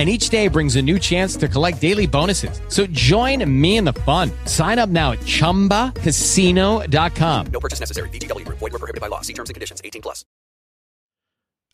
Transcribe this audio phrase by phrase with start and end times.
[0.00, 2.62] and each day brings a new chance to collect daily bonuses.
[2.68, 4.30] So join me in the fun.
[4.46, 7.46] Sign up now at ChumbaCasino.com.
[7.52, 8.08] No purchase necessary.
[8.08, 8.48] BGW.
[8.48, 9.20] Void were prohibited by law.
[9.20, 9.82] See terms and conditions.
[9.84, 10.24] 18 plus.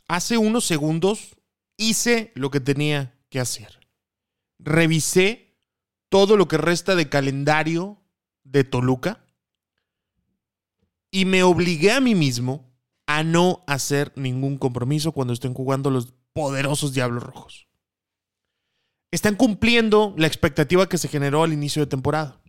[0.09, 1.37] Hace unos segundos
[1.77, 3.79] hice lo que tenía que hacer.
[4.59, 5.55] Revisé
[6.09, 8.03] todo lo que resta de calendario
[8.43, 9.25] de Toluca
[11.13, 12.73] y me obligué a mí mismo
[13.07, 17.67] a no hacer ningún compromiso cuando estén jugando los poderosos Diablos Rojos
[19.11, 22.41] están cumpliendo la expectativa que se generó al inicio de temporada.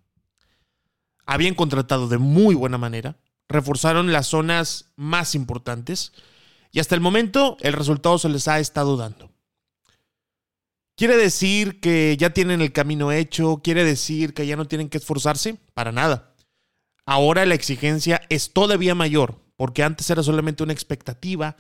[1.26, 6.14] Habían contratado de muy buena manera, reforzaron las zonas más importantes
[6.72, 9.32] y hasta el momento el resultado se les ha estado dando.
[10.96, 13.62] ¿Quiere decir que ya tienen el camino hecho?
[13.64, 15.58] ¿Quiere decir que ya no tienen que esforzarse?
[15.74, 16.34] Para nada.
[17.06, 21.56] Ahora la exigencia es todavía mayor, porque antes era solamente una expectativa,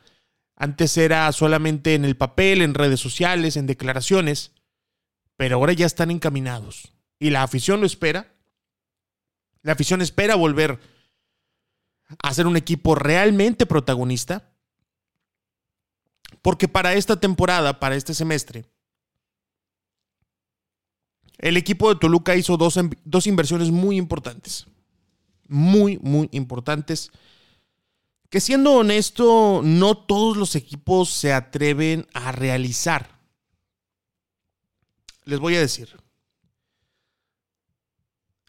[0.55, 4.56] antes era solamente en el papel, en redes sociales, en declaraciones
[5.37, 6.91] pero ahora ya están encaminados.
[7.19, 8.33] Y la afición lo espera.
[9.61, 10.79] La afición espera volver
[12.21, 14.51] a ser un equipo realmente protagonista.
[16.41, 18.65] Porque para esta temporada, para este semestre,
[21.37, 24.65] el equipo de Toluca hizo dos, dos inversiones muy importantes.
[25.47, 27.11] Muy, muy importantes.
[28.29, 33.16] Que siendo honesto, no todos los equipos se atreven a realizar
[35.27, 35.95] les voy a decir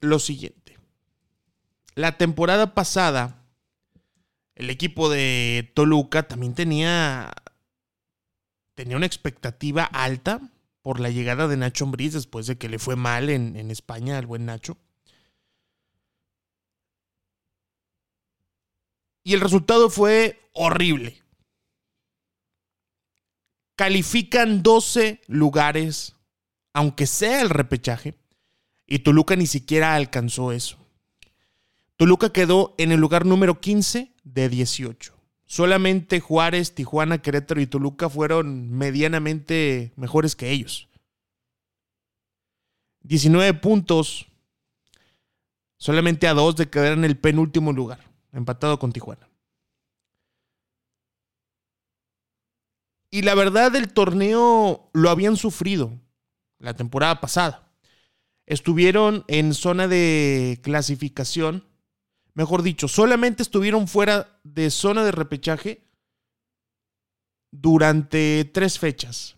[0.01, 0.79] lo siguiente.
[1.97, 3.43] La temporada pasada,
[4.55, 7.33] el equipo de Toluca también tenía,
[8.77, 10.41] tenía una expectativa alta
[10.81, 14.17] por la llegada de Nacho Ambriz después de que le fue mal en, en España
[14.17, 14.79] al buen Nacho.
[19.25, 21.21] Y el resultado fue horrible.
[23.75, 26.15] Califican 12 lugares
[26.79, 28.15] aunque sea el repechaje,
[28.87, 30.79] y Toluca ni siquiera alcanzó eso.
[31.97, 35.13] Toluca quedó en el lugar número 15 de 18.
[35.45, 40.89] Solamente Juárez, Tijuana, Querétaro y Toluca fueron medianamente mejores que ellos.
[43.01, 44.29] 19 puntos,
[45.79, 47.99] solamente a dos de quedar en el penúltimo lugar,
[48.33, 49.29] empatado con Tijuana.
[53.11, 55.99] Y la verdad, el torneo lo habían sufrido
[56.59, 57.73] la temporada pasada.
[58.47, 61.65] Estuvieron en zona de clasificación,
[62.35, 65.85] mejor dicho, solamente estuvieron fuera de zona de repechaje
[67.51, 69.38] durante tres fechas.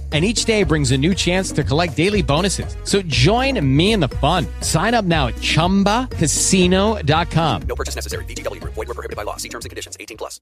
[0.11, 2.75] and each day brings a new chance to collect daily bonuses.
[2.83, 4.45] So join me in the fun.
[4.59, 7.61] Sign up now at ChumbaCasino.com.
[7.65, 8.25] No purchase necessary.
[8.25, 8.59] VGW.
[8.65, 9.37] Void were prohibited by law.
[9.37, 9.95] See terms and conditions.
[9.97, 10.41] 18 plus.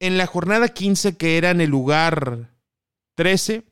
[0.00, 2.50] En la jornada 15, que era en el lugar
[3.16, 3.64] 13,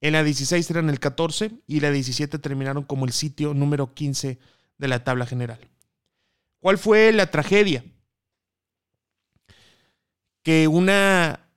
[0.00, 4.38] en la 16 eran el 14 y la 17 terminaron como el sitio número 15
[4.78, 5.58] de la tabla general.
[6.60, 7.84] ¿Cuál fue la tragedia?
[10.42, 11.50] Que una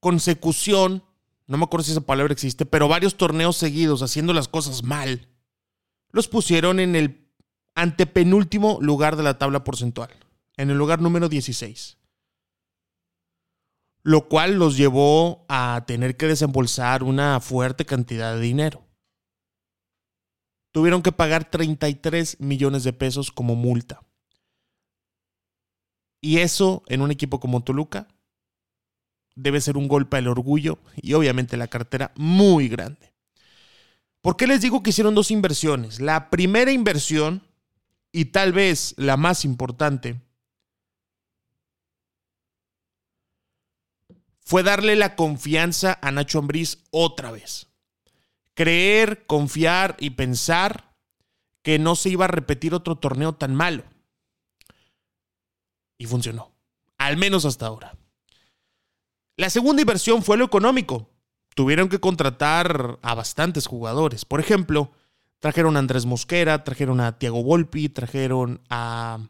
[0.00, 1.04] consecución,
[1.46, 5.28] no me acuerdo si esa palabra existe, pero varios torneos seguidos haciendo las cosas mal,
[6.10, 7.28] los pusieron en el
[7.74, 10.10] antepenúltimo lugar de la tabla porcentual,
[10.56, 11.98] en el lugar número 16.
[14.02, 18.86] Lo cual los llevó a tener que desembolsar una fuerte cantidad de dinero.
[20.72, 24.02] Tuvieron que pagar 33 millones de pesos como multa.
[26.22, 28.08] Y eso en un equipo como Toluca
[29.42, 33.12] debe ser un golpe al orgullo y obviamente la cartera muy grande.
[34.20, 36.00] ¿Por qué les digo que hicieron dos inversiones?
[36.00, 37.42] La primera inversión,
[38.12, 40.20] y tal vez la más importante,
[44.40, 47.68] fue darle la confianza a Nacho Ambriz otra vez.
[48.54, 50.96] Creer, confiar y pensar
[51.62, 53.84] que no se iba a repetir otro torneo tan malo.
[55.96, 56.52] Y funcionó.
[56.98, 57.99] Al menos hasta ahora.
[59.40, 61.08] La segunda inversión fue lo económico.
[61.54, 64.26] Tuvieron que contratar a bastantes jugadores.
[64.26, 64.92] Por ejemplo,
[65.38, 69.26] trajeron a Andrés Mosquera, trajeron a Tiago Volpi, trajeron a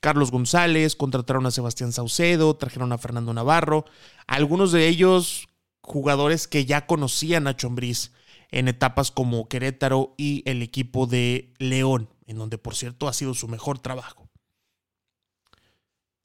[0.00, 3.84] Carlos González, contrataron a Sebastián Saucedo, trajeron a Fernando Navarro,
[4.26, 5.46] algunos de ellos
[5.80, 8.10] jugadores que ya conocían a Chombriz
[8.50, 13.32] en etapas como Querétaro y el equipo de León, en donde por cierto ha sido
[13.32, 14.28] su mejor trabajo.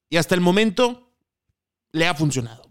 [0.10, 1.14] Y hasta el momento
[1.92, 2.71] le ha funcionado.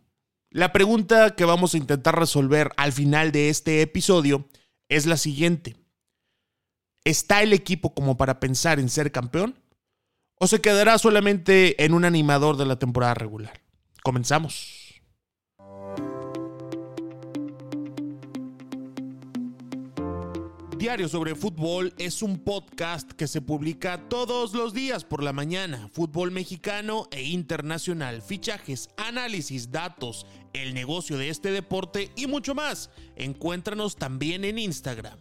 [0.51, 4.49] La pregunta que vamos a intentar resolver al final de este episodio
[4.89, 5.77] es la siguiente.
[7.05, 9.57] ¿Está el equipo como para pensar en ser campeón?
[10.41, 13.61] o se quedará solamente en un animador de la temporada regular?
[14.03, 14.80] Comenzamos.
[20.81, 25.91] Diario sobre Fútbol es un podcast que se publica todos los días por la mañana.
[25.93, 30.25] Fútbol mexicano e internacional, fichajes, análisis, datos,
[30.55, 32.89] el negocio de este deporte y mucho más.
[33.17, 35.19] Encuéntranos también en Instagram.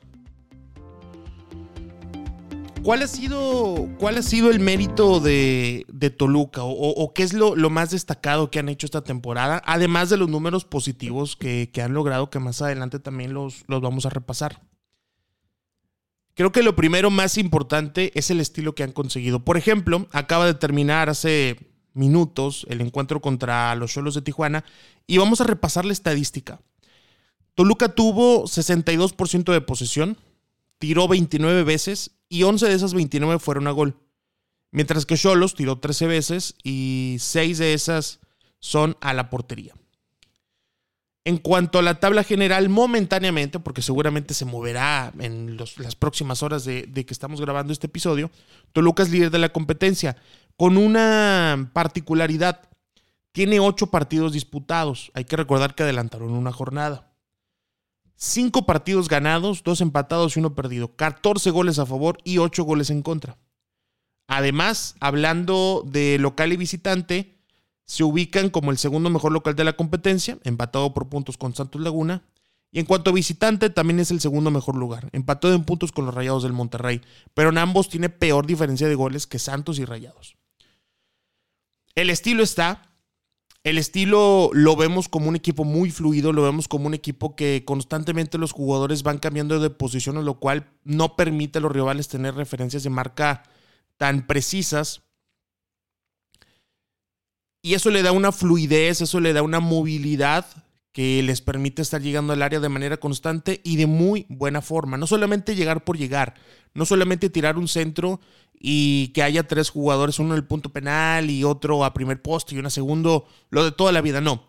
[2.82, 5.86] ¿Cuál ha sido, cuál ha sido el mérito de,
[6.18, 9.62] Toluca o, qué es lo, más destacado que han hecho esta temporada?
[9.66, 14.06] Además de los números positivos que, han logrado, que más adelante también los, los vamos
[14.06, 14.69] a repasar.
[16.40, 19.44] Creo que lo primero más importante es el estilo que han conseguido.
[19.44, 21.58] Por ejemplo, acaba de terminar hace
[21.94, 24.64] minutos el encuentro contra los Cholos de Tijuana
[25.06, 26.62] y vamos a repasar la estadística.
[27.56, 30.18] Toluca tuvo 62% de posesión,
[30.78, 33.98] tiró 29 veces y 11 de esas 29 fueron a gol.
[34.72, 38.22] Mientras que Cholos tiró 13 veces y 6 de esas
[38.60, 39.74] son a la portería.
[41.30, 46.66] En cuanto a la tabla general, momentáneamente, porque seguramente se moverá en las próximas horas
[46.66, 48.32] de, que estamos grabando este episodio,
[48.74, 50.18] Toluca es líder de la competencia,
[50.58, 52.68] con una particularidad.
[53.32, 55.12] Tiene ocho partidos disputados.
[55.14, 57.14] Hay que recordar que adelantaron una jornada.
[58.16, 60.96] Cinco partidos ganados, dos empatados y uno perdido.
[60.96, 63.38] 14 goles a favor y 8 goles en contra.
[64.26, 67.39] Además, hablando de local y visitante,
[67.90, 71.82] se ubican como el segundo mejor local de la competencia, empatado por puntos con Santos
[71.82, 72.22] Laguna.
[72.72, 76.06] Y en cuanto a visitante, también es el segundo mejor lugar, empatado en puntos con
[76.06, 77.02] los Rayados del Monterrey,
[77.34, 80.36] pero en ambos tiene peor diferencia de goles que Santos y Rayados.
[81.96, 82.84] El estilo está,
[83.64, 87.64] el estilo lo vemos como un equipo muy fluido, lo vemos como un equipo que
[87.66, 92.36] constantemente los jugadores van cambiando de posición, lo cual no permite a los rivales tener
[92.36, 93.42] referencias de marca
[93.98, 95.02] tan precisas.
[97.62, 100.46] Y eso le da una fluidez, eso le da una movilidad
[100.92, 104.98] que les permite estar llegando al área de manera constante y de muy buena forma.
[104.98, 106.36] No solamente llegar por llegar,
[106.74, 108.20] no solamente tirar un centro
[108.54, 112.56] y que haya tres jugadores, uno en el punto penal y otro a primer poste
[112.56, 114.46] y uno a segundo, lo de toda la vida, no.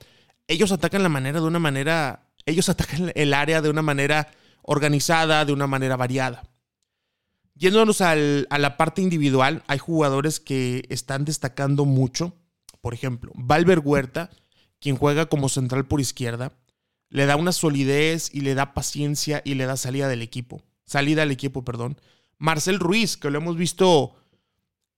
[0.48, 4.30] Ellos atacan la manera de una manera, ellos atacan el área de una manera
[4.62, 6.42] organizada, de una manera variada.
[7.54, 12.34] Yéndonos a la parte individual, hay jugadores que están destacando mucho.
[12.80, 14.30] Por ejemplo, Valver Huerta,
[14.80, 16.52] quien juega como central por izquierda,
[17.10, 20.62] le da una solidez y le da paciencia y le da salida del equipo.
[20.86, 22.00] Salida al equipo, perdón.
[22.38, 24.14] Marcel Ruiz, que lo hemos visto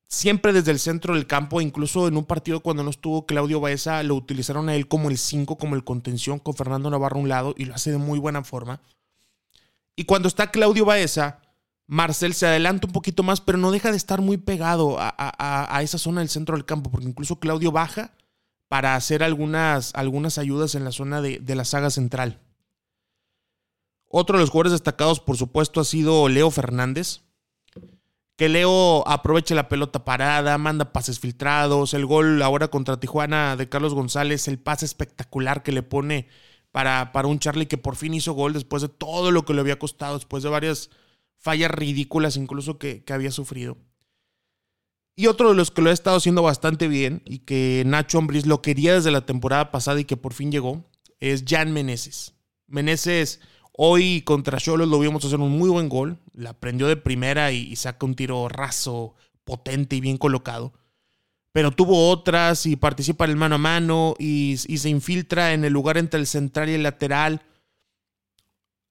[0.06, 4.02] siempre desde el centro del campo, incluso en un partido cuando no estuvo Claudio Baeza,
[4.02, 7.28] lo utilizaron a él como el 5, como el contención, con Fernando Navarro a un
[7.28, 8.80] lado, y lo hace de muy buena forma.
[9.96, 11.41] Y cuando está Claudio Baeza,
[11.92, 15.98] Marcel se adelanta un poquito más, pero no deja de estar muy pegado a, esa
[15.98, 18.14] zona del centro del campo, porque incluso Claudio baja
[18.68, 22.40] para hacer algunas, algunas ayudas en la zona de, de la saga central.
[24.08, 27.20] Otro de los jugadores destacados, por supuesto, ha sido Leo Fernández
[28.36, 33.68] que Leo aproveche la pelota parada, manda pases filtrados, el gol ahora contra Tijuana de
[33.68, 36.26] Carlos González, el pase espectacular que le pone
[36.70, 39.60] para, para un Charlie que por fin hizo gol después de todo lo que le
[39.60, 40.88] había costado, después de varias
[41.42, 43.76] fallas ridículas incluso que, que había sufrido.
[45.14, 48.46] Y otro de los que lo ha estado haciendo bastante bien y que Nacho Ambriz
[48.46, 50.88] lo quería desde la temporada pasada y que por fin llegó
[51.20, 52.34] es Jan Meneses.
[52.66, 53.40] Meneses
[53.74, 56.18] Hoy contra Cholos lo vimos hacer un muy buen gol.
[56.34, 60.74] La prendió de primera y, saca un tiro raso, potente y bien colocado.
[61.52, 65.64] pero tuvo otras y participa en el mano a mano y, y se infiltra en
[65.64, 67.42] el lugar entre el central y el lateral.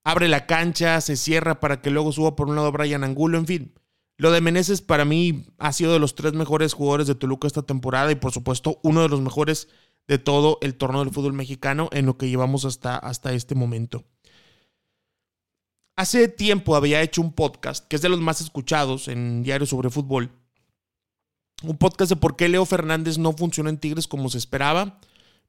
[0.04, 3.46] Abre la cancha, se cierra para que luego suba por un lado Brian Angulo, en
[3.46, 3.74] fin.
[4.18, 7.64] Lo de Meneses para mí ha sido de los tres mejores jugadores de Toluca esta
[7.64, 9.68] temporada y por supuesto uno de los mejores
[10.08, 14.04] de todo el torneo del fútbol mexicano en lo que llevamos hasta, hasta este momento.
[15.96, 19.90] Hace tiempo había hecho un podcast que es de los más escuchados en Diario sobre
[19.90, 20.32] Fútbol.
[21.64, 25.00] Un podcast de por qué Leo Fernández no funcionó en Tigres como se esperaba,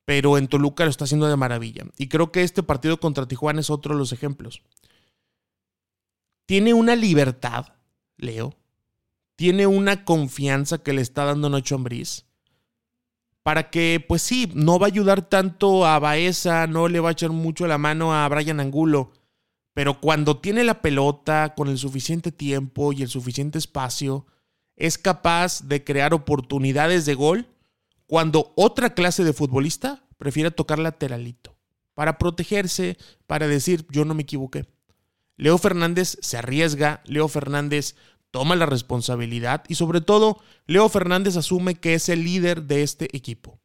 [0.04, 1.84] pero en Toluca lo está haciendo de maravilla.
[1.98, 4.62] Y creo que este partido contra Tijuana es otro de los ejemplos.
[6.46, 7.74] Tiene una libertad,
[8.16, 8.54] Leo.
[9.36, 12.26] Tiene una confianza que le está dando Nacho Ambriz
[13.42, 17.12] para que, pues sí, no va a ayudar tanto a Baeza, no le va a
[17.12, 19.12] echar mucho la mano a Brian Angulo,
[19.74, 24.26] pero cuando tiene la pelota con el suficiente tiempo y el suficiente espacio,
[24.76, 27.48] es capaz de crear oportunidades de gol
[28.12, 31.56] cuando otra clase de futbolista prefiere tocar lateralito,
[31.94, 34.66] para protegerse, para decir yo no me equivoqué.
[35.38, 37.96] Leo Fernández se arriesga, Leo Fernández
[38.30, 43.16] toma la responsabilidad y sobre todo Leo Fernández asume que es el líder de este
[43.16, 43.62] equipo.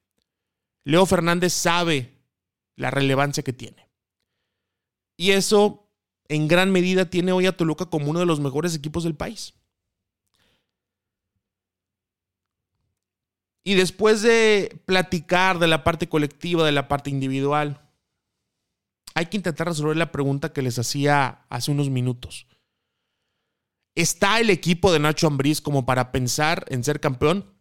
[0.86, 2.18] Leo Fernández sabe
[2.77, 3.89] la relevancia que tiene.
[5.18, 5.92] Y eso
[6.30, 9.56] en gran medida tiene hoy a Toluca como uno de los mejores equipos del país.
[13.67, 17.86] Y después de platicar de la parte colectiva, de la parte individual,
[19.13, 22.47] hay que intentar resolver la pregunta que les hacía hace unos minutos.
[23.93, 27.53] ¿Está el equipo de Nacho Ambriz como para pensar en ser campeón?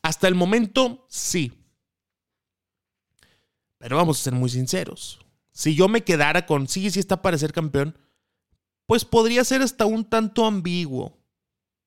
[0.00, 1.52] Hasta el momento, sí.
[3.78, 5.26] Pero vamos a ser muy sinceros.
[5.50, 7.98] Si yo me quedara con sí, sí está para ser campeón,
[8.86, 11.18] pues podría ser hasta un tanto ambiguo.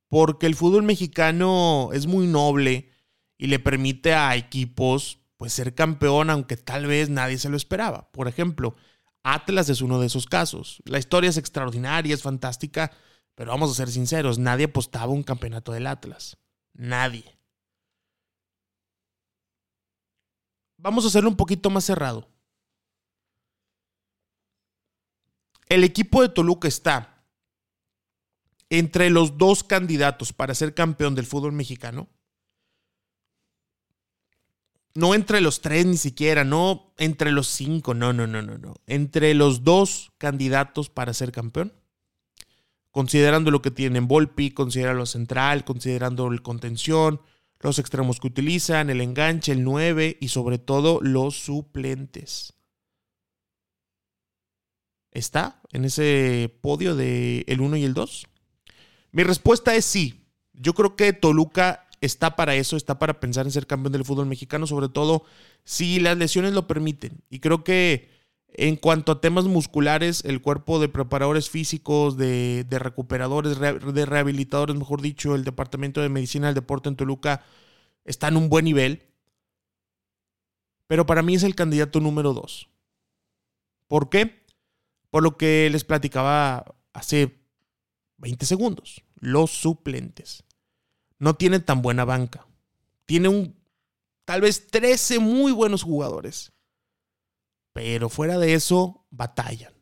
[0.09, 2.91] Porque el fútbol mexicano es muy noble
[3.38, 8.12] y le permite a equipos pues ser campeón aunque tal vez nadie se lo esperaba.
[8.12, 8.75] Por ejemplo,
[9.24, 10.82] Atlas es uno de esos casos.
[10.86, 12.92] La historia es extraordinaria, es fantástica,
[13.36, 16.38] pero vamos a ser sinceros, nadie apostaba un campeonato del Atlas.
[16.74, 17.38] Nadie.
[20.77, 22.30] Vamos a hacerlo un poquito más cerrado.
[25.68, 27.25] El equipo de Toluca está
[28.70, 32.08] entre los dos candidatos para ser campeón del fútbol mexicano.
[34.95, 38.75] No entre los tres ni siquiera, no entre los cinco, no, no, no, no, no.
[38.87, 41.73] Entre los dos candidatos para ser campeón
[42.95, 47.19] considerando lo que tienen Volpi, considerando lo central, considerando el contención,
[47.59, 52.53] los extremos que utilizan, el enganche, el 9 y sobre todo los suplentes.
[55.11, 58.27] ¿Está en ese podio de el 1 y el 2?
[59.11, 60.29] Mi respuesta es sí.
[60.53, 64.27] Yo creo que Toluca está para eso, está para pensar en ser campeón del fútbol
[64.27, 65.24] mexicano, sobre todo
[65.63, 67.21] si las lesiones lo permiten.
[67.29, 68.09] Y creo que
[68.57, 75.01] en cuanto a temas musculares, el cuerpo de preparadores físicos, de, recuperadores, de rehabilitadores, mejor
[75.01, 77.43] dicho, el Departamento de Medicina del Deporte en Toluca
[78.05, 79.03] está en un buen nivel.
[80.88, 82.69] Pero para mí es el candidato número dos.
[83.88, 84.45] ¿Por qué?
[85.09, 87.38] Por lo que les platicaba hace
[88.17, 89.03] 20 segundos.
[89.19, 90.43] Los suplentes.
[91.19, 92.45] No tienen tan buena banca.
[93.05, 93.55] Tiene un,
[94.25, 96.51] tal vez 13 muy buenos jugadores
[97.75, 99.74] pero fuera de eso, batallan.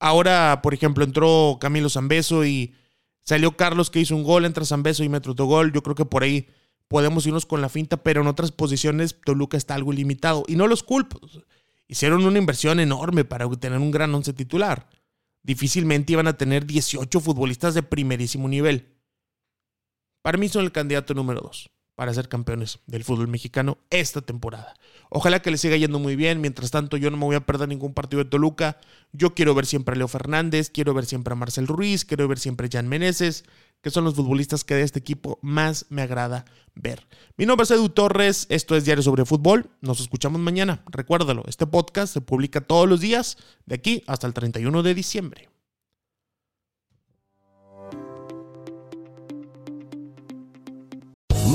[0.00, 2.74] Ahora, por ejemplo, entró Camilo Zambeso y
[3.22, 5.72] salió Carlos que hizo un gol, entra Zambeso y mete otro gol.
[5.72, 6.48] Yo creo que por ahí
[6.88, 10.42] podemos irnos con la finta, pero en otras posiciones Toluca está algo limitado.
[10.48, 11.20] Y no los culpo.
[11.86, 14.88] Hicieron una inversión enorme para tener un gran once titular.
[15.44, 18.96] Difícilmente iban a tener 18 futbolistas de primerísimo nivel.
[20.22, 24.74] Para mí son el candidato número 2 para ser campeones del fútbol mexicano esta temporada.
[25.10, 26.40] Ojalá que les siga yendo muy bien.
[26.40, 28.78] Mientras tanto, yo no me voy a perder ningún partido de Toluca.
[29.12, 32.38] Yo quiero ver siempre a Leo Fernández, quiero ver siempre a Marcel Ruiz, quiero ver
[32.38, 33.44] siempre a Jan Meneses,
[33.82, 37.06] que son los futbolistas que de este equipo más me agrada ver.
[37.36, 39.68] Mi nombre es Edu Torres, esto es Diario sobre Fútbol.
[39.82, 40.82] Nos escuchamos mañana.
[40.90, 43.36] Recuérdalo, este podcast se publica todos los días
[43.66, 45.50] de aquí hasta el 31 de diciembre.